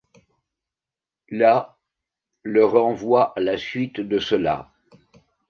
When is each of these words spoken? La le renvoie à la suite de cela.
La 1.29 1.77
le 2.41 2.65
renvoie 2.65 3.33
à 3.35 3.39
la 3.39 3.55
suite 3.55 3.99
de 3.99 4.17
cela. 4.17 4.71